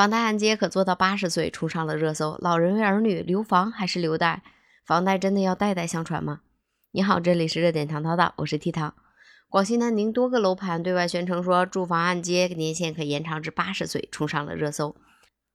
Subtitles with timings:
[0.00, 2.38] 房贷按揭可做到八十岁，冲上了热搜。
[2.40, 4.42] 老人为儿女留房还是留贷？
[4.82, 6.40] 房贷真的要代代相传吗？
[6.92, 8.94] 你好，这里是热点糖叨叨，我是 T 糖。
[9.50, 14.96] 广西南宁多个楼盘对外宣称说，住房按揭年限可延长至八十岁，冲上了热搜。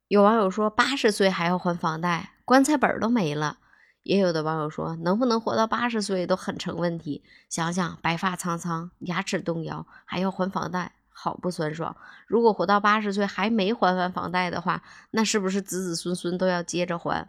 [0.06, 3.58] 有网友说，八十岁还要还房贷，棺材本都没了。
[4.04, 7.24] 也有的网友说，能不能活到八十岁都很成问题。
[7.50, 11.96] 想想白发苍苍，牙齿动摇，还要还房贷，好不酸爽。
[12.26, 14.82] 如果活到八十岁还没还完房贷的话，
[15.12, 17.26] 那是不是子子孙孙都要接着还？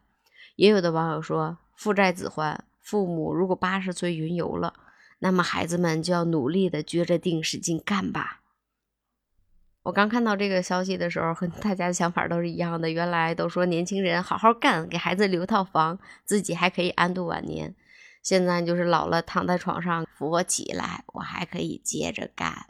[0.57, 4.73] 也有的网友说，父债子还，父母如果八十岁云游了，
[5.19, 8.41] 那么孩子们就要努力的撅着腚使劲干吧。
[9.83, 12.89] 我刚看到这个消息的时候，和大家的想法都是一样的。
[12.89, 17.73] 原来都说年轻人好好干，给孩子留套房，自己还可以安度晚年。
[18.21, 22.67] 现在就是老了，躺在床上扶我起来，我还可以接着干。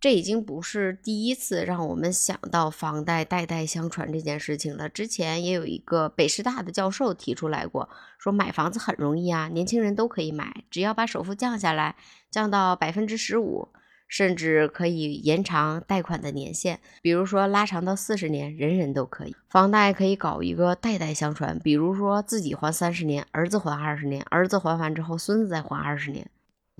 [0.00, 4.88] 这已经不是第一次让我们想到房贷代代相传这件事情了。
[4.88, 11.96] 之前也有一个北师大的教授提出来过，说买房子很容易啊，年轻人都可以买，只要把首付降下来，
[12.30, 13.68] 降到百分之十五。
[14.08, 19.36] 甚至可以延长贷款的年限，比如说拉长到四十年，人人都可以。
[19.48, 26.28] 房贷可以搞一个代代相传，比如说自己还三十年，儿子还二十年，儿子还完之后，孙子再还二十年。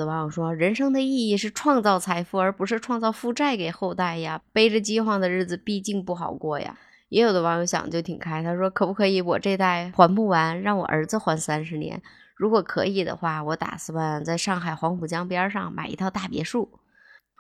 [0.01, 4.41] 的网友说，人生的意义是创造财富，而不是创造负债给后代呀。
[4.53, 6.77] 背着饥荒的日子毕竟不好过呀。
[7.11, 12.03] 也有的网友想就挺开，他说可不可以我这代还不完，让我儿子还三十年？
[12.35, 16.71] 如果可以的话，我打算在上海黄浦江边上买一套大别墅。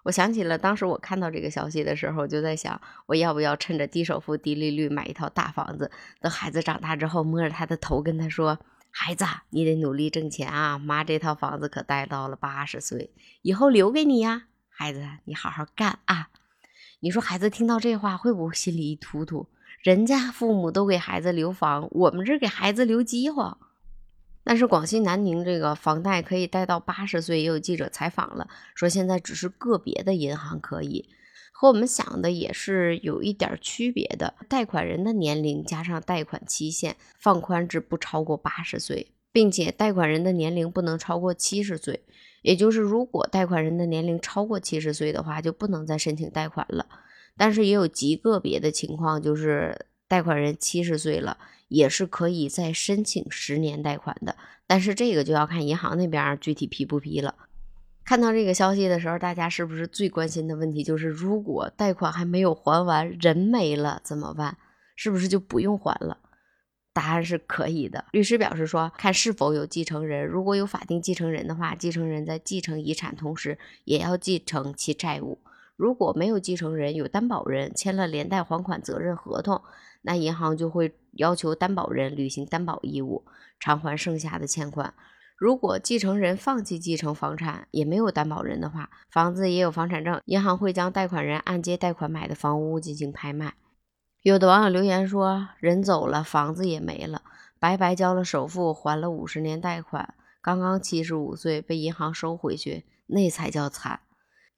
[0.03, 8.58] 我想起了当时我看到这个消息的时候，就在想，我要不要趁着低首付、低利率买一套大房子，等孩子长大之后，摸着他的头跟他说
[8.91, 16.28] ：“孩子，你得努力挣钱啊，妈这套房子可贷到了八十岁，以后留给你呀，孩子，你好好干啊。”
[17.02, 19.47] 你说孩子听到这话会不会心里一突突？
[19.82, 23.56] 人家父母都给孩子留房，我们这给孩子留饥荒。
[24.44, 31.09] 但是广西南宁这个房贷可以贷到八十岁，也有记者采访了，说现在只是个别的银行可以，
[31.60, 34.32] 和我们想的也是有一点区别的。
[34.48, 42.03] 贷款人的年龄加上贷款期限放宽至不超过八十岁，并且贷款人的年龄不能超过七十岁，
[42.41, 46.87] 也就是如果贷款人的年龄超过七十岁的话，就不能再申请贷款了。
[47.37, 51.37] 但是也有极个别的情况，就是贷款人七十岁了。
[51.69, 54.34] 也是可以再申请十年贷款的，
[54.66, 57.32] 但是这个就要看银行那边具体批不批了。
[58.10, 64.56] 看到这个消息的时候，大家是不是最关心的问题就是，如果贷款还没有还完，人没了怎么办？
[64.97, 66.19] 是不是就不用还了？
[66.93, 68.06] 答案是可以的。
[68.10, 75.38] 律师表示说，看是否有继承人，如果有法定继承人的话，继承人在继承遗产同时也要继承其债务。
[75.77, 79.62] 如果没有继承人，有担保人签了连带还款责任合同，
[80.03, 83.25] 那银行就会要求担保人履行担保义务，
[83.60, 84.94] 偿还剩下的欠款。
[85.41, 93.55] 如果继承人放弃继承房产，也没有担保人的话，房子也有房产证，银行会将贷款人按揭贷款买的房屋进行拍卖。
[94.21, 97.23] 有的网友留言说，人走了，房子也没了，
[97.59, 100.12] 白白交了首付，还了五十年贷款，
[100.43, 104.01] 刚刚七十五岁被银行收回去，那才叫惨。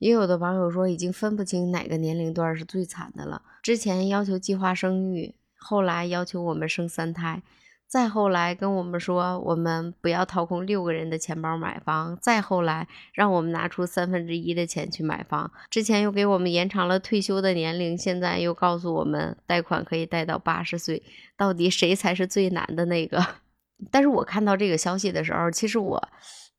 [0.00, 3.42] 也有的网友说，已经分不清哪个年龄段是最惨的了。
[3.62, 7.44] 之前要求计划生育，后来要求我们生三胎，
[7.92, 15.52] 再后来跟我们说我们不要掏空六个人的钱包买房，再后来让我们拿出三分之一的钱去买房。
[15.68, 21.02] 之前又给我们延长了退休的年龄，现在又告诉我们贷款可以贷到八十岁。
[21.36, 23.22] 到底谁才是最难的那个？
[23.92, 26.08] 但是我看到这个消息的时候，其实我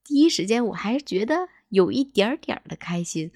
[0.04, 1.48] 第一时间我还是觉得。
[1.70, 3.32] 有一点点的开心，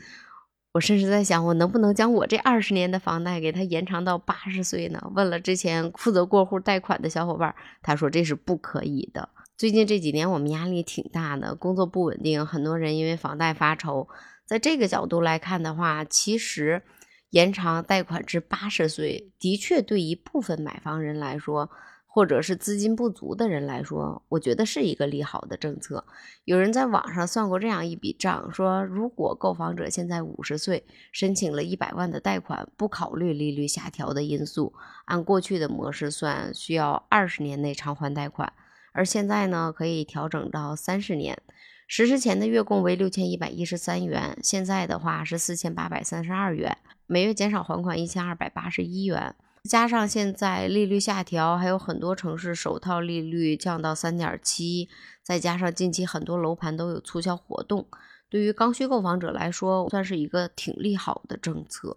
[0.73, 5.11] 我甚至在想，我能不能将我这二十年的房贷给他延长到八十岁呢？
[5.15, 9.29] 问了之前负责过户贷款的小伙伴，他说这是不可以的。
[9.57, 14.09] 最近这几年我们压力挺大的，工作不稳定，很多人因为房贷发愁。
[14.45, 16.83] 在这个角度来看的话，其实
[17.31, 21.71] 延长贷款至八十岁，的确对一部分买房人来说。
[22.19, 26.05] 或者是资金不足的人来说，我觉得是一个利好的政策。
[26.47, 34.75] 有人在网上算过这样一笔账，说如果购房者现在五十岁，申请了一百万的贷款，不考虑利率下调的因素，
[35.05, 38.53] 按过去的模式算，需要二十年内偿还贷款。
[38.91, 41.41] 而现在呢，可以调整到三十年。
[41.87, 49.37] 实施前的月供为六千一百一十三元，现在的话是四千八百三十二元，每月减少还款一千二百八十一元。
[49.65, 54.89] 加上现在利率下调，还有很多城市首套利率降到三点七，
[55.23, 57.87] 再加上近期很多楼盘都有促销活动，
[58.29, 61.97] 对于刚需购房者来说，算是一个挺利好的政策。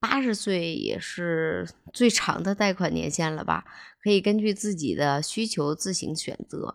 [0.00, 3.64] 八十岁也是最长的贷款年限了吧？
[4.02, 6.74] 可以根据自己的需求自行选择。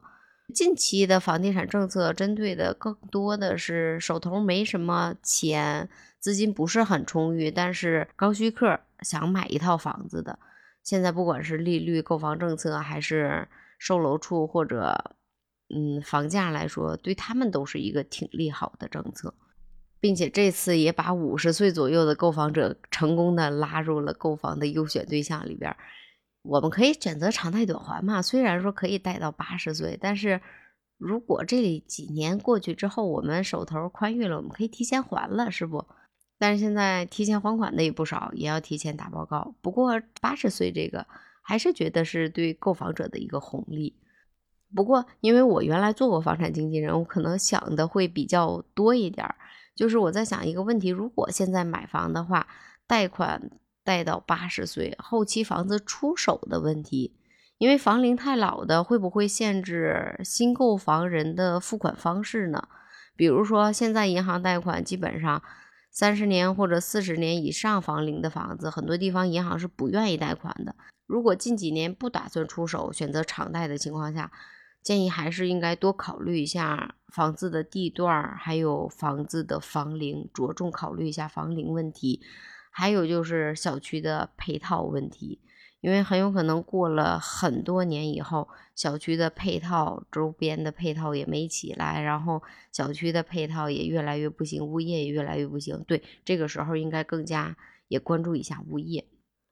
[0.56, 5.90] 近期的房地产政策针对的更多的是手头没什么钱，
[6.22, 10.38] 资金不是很充裕，但是刚需客想买一套房子的。
[10.84, 13.48] 现在不管是利率、购房政策，还是
[13.78, 15.16] 售楼处或者
[15.70, 19.34] 嗯房价来说，对他们都是一个挺利好的政策。
[20.00, 25.76] 并且这次也把五十岁左右的购房者成功的拉入了购房的优选对象里边。
[26.44, 30.40] 我们可以选择长贷短还嘛，虽然说可以贷到八十岁，但是
[30.98, 35.84] 如果这几年过去之后，我们手头宽裕了，我们可以提前还了，是不？
[36.40, 39.56] 但是现在提前还款的也不少，也要提前打报告。
[39.62, 41.06] 不过八十岁这个
[41.42, 43.96] 还是觉得是对购房者的一个红利。
[44.76, 49.26] 不过因为我原来做过房产经纪人，我可能想的会比较多一点。
[49.76, 52.48] 就是我在想一个问题：如果现在买房的话，
[52.88, 53.52] 贷款
[53.84, 57.16] 贷到八十岁，后期房子出手的问题，
[57.60, 62.68] 因为房龄太老的，会不会限制新购房人的付款方式呢？
[63.16, 65.42] 比如说，现在银行贷款基本上
[65.98, 70.76] 三十年或者四十年以上房龄的房子，很多地方银行是不愿意贷款的。
[71.08, 74.32] 如果近几年不打算出手，选择长贷的情况下，
[74.84, 82.22] 建议还是应该多考虑一下房子的地段，还有房子的房龄，着重考虑一下房龄问题。
[82.70, 85.42] 还有就是小区的配套问题，
[85.80, 92.42] 因为很有可能过了很多年以后，小区的配套周边的配套也没起来，然后
[92.72, 95.84] 小区的配套也越来越不行，物业也越来越不行。
[95.88, 97.56] 对，这个时候应该更加
[97.88, 99.06] 也关注一下物业。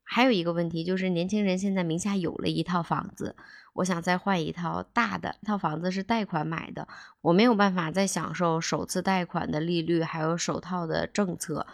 [0.04, 3.36] 还有一个问题就是，年轻人现在名下有了一套房子，
[3.74, 5.36] 我想再换一套大的。
[5.44, 6.88] 套房子是贷款买的，
[7.21, 11.66] 我没有办法再享受首次贷款的利率，还有首套的政策。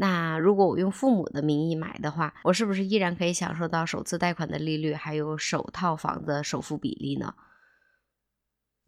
[0.00, 7.34] 那如果我用父母的名义买的话，我是不是依然可以享受到首次贷款的利率，还有首套房的首付比例呢？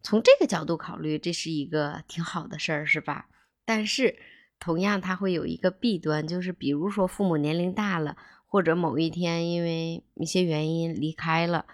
[0.01, 3.27] 从这个角度考虑，这是一个挺好的事儿，是吧？
[3.65, 4.15] 但是
[4.59, 8.15] 同样，它会有一个弊端，就是比如说父母年龄大了。
[8.53, 11.65] 或者某一天因为一些原因离开了，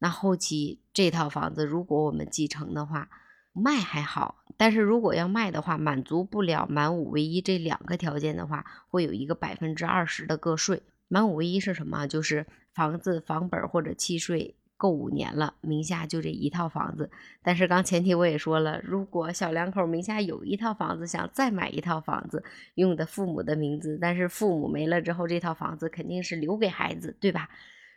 [0.00, 3.08] 那后期这套房子如果我们继承的话，
[3.56, 10.82] 卖还好，但是如果要卖的话，满足不了满五唯一这两个条件的话，会有一个百分之二十的个税。
[11.08, 12.06] 满五唯一是什么？
[12.06, 14.54] 就是房子房本或者契税。
[14.78, 17.10] 够五年了，名下就这一套房子。
[17.42, 22.44] 但是刚前提我也说了，如果小两口名下有一套房子，想再买一套房子，
[22.74, 27.48] 用的父母的名字，但是父母没了之后，这套房子肯定是留给孩子，对吧？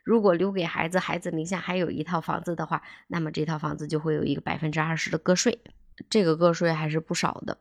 [0.03, 5.59] 如果留给孩子，孩子名下还有一套房子的话，那么这套房子就会有一个百分之二十的个税，
[6.09, 7.57] 这个个税还是不少的。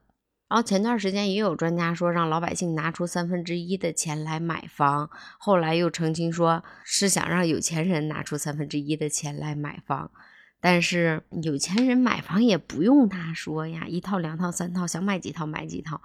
[0.49, 10.11] 然后前段时间也有专家说让老百姓拿出三分之一的钱来买房，后来又澄清说是想让有钱人拿出三分之一的钱来买房，
[10.59, 16.01] 但是有钱人买房也不用他说呀，一套两套三套，想买几套买几套。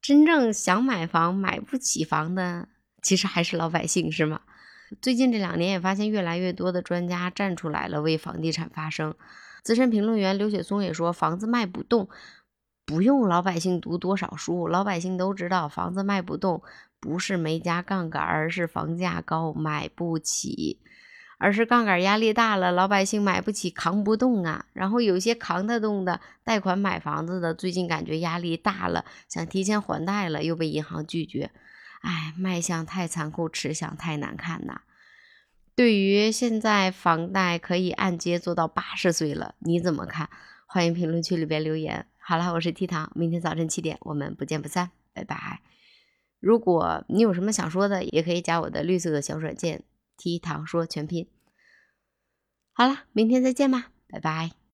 [0.00, 2.68] 真正想买房买不起房的，
[3.02, 4.40] 其实还是老百姓，是吗？
[5.00, 9.14] 最近这两年也发现越来越多的专家站出来了为房地产发声。
[9.62, 12.08] 资深评论员刘雪松也说，房子卖不动。
[12.84, 16.62] 不用老百姓读多少书，老百姓都知道房子卖不动，
[17.00, 20.78] 不是没加杠杆，而是房价高买不起，
[21.38, 24.66] 而是杠杆压力大了，老百姓买不起，扛不动啊。
[24.72, 31.50] 然后有些扛得动的贷款买房子的，最近感觉压力大了，想提前还贷了，又被银行拒绝。
[32.06, 34.82] 哎，卖相太残酷，吃相太难看呐。
[35.74, 40.30] 对于现在房贷可以按揭做到八十岁了，你怎么看？
[40.66, 42.06] 欢迎评论区里边留言。
[42.18, 45.62] 好了，我是 T 糖，明天早晨七点我们不见不散，拜拜。
[46.38, 49.82] 如果你有什么想说的，也可以加我的绿色的小软件
[50.16, 51.28] T 糖说全拼。
[52.72, 54.55] 好了，明天再见吧，拜拜。